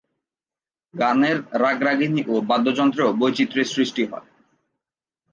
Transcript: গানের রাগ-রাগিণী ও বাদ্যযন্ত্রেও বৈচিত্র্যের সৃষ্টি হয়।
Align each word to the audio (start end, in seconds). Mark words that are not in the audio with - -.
গানের 0.93 1.37
রাগ-রাগিণী 1.61 2.21
ও 2.27 2.35
বাদ্যযন্ত্রেও 2.41 3.09
বৈচিত্র্যের 3.13 3.71
সৃষ্টি 3.73 4.03
হয়। 4.05 4.27